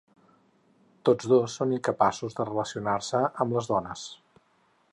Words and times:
Tots 1.09 1.27
dos 1.33 1.57
són 1.59 1.75
incapaços 1.75 2.37
de 2.39 2.47
relacionar-se 2.49 3.21
amb 3.45 3.57
les 3.59 3.69
dones. 3.75 4.07